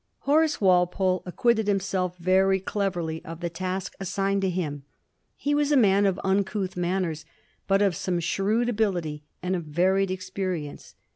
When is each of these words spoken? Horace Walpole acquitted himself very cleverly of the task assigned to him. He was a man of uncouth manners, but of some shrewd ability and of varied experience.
Horace 0.21 0.59
Walpole 0.59 1.21
acquitted 1.27 1.67
himself 1.67 2.17
very 2.17 2.59
cleverly 2.59 3.23
of 3.23 3.39
the 3.39 3.51
task 3.51 3.93
assigned 3.99 4.41
to 4.41 4.49
him. 4.49 4.81
He 5.35 5.53
was 5.53 5.71
a 5.71 5.77
man 5.77 6.07
of 6.07 6.19
uncouth 6.23 6.75
manners, 6.75 7.23
but 7.67 7.83
of 7.83 7.95
some 7.95 8.19
shrewd 8.19 8.67
ability 8.67 9.25
and 9.43 9.55
of 9.55 9.65
varied 9.65 10.09
experience. 10.09 10.95